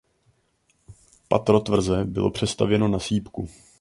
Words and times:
Patro 1.29 1.59
tvrze 1.59 2.05
bylo 2.05 2.31
přestavěno 2.31 2.87
na 2.87 2.99
sýpku. 2.99 3.49